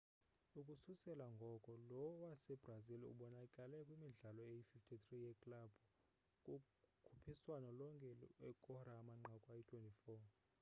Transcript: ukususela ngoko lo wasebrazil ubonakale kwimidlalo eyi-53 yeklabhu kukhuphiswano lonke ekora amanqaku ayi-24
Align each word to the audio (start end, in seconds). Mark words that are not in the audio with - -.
ukususela 0.59 1.25
ngoko 1.35 1.71
lo 1.89 2.03
wasebrazil 2.21 3.01
ubonakale 3.13 3.75
kwimidlalo 3.87 4.41
eyi-53 4.51 5.07
yeklabhu 5.25 5.79
kukhuphiswano 6.43 7.69
lonke 7.79 8.09
ekora 8.49 8.91
amanqaku 9.01 9.45
ayi-24 9.53 10.27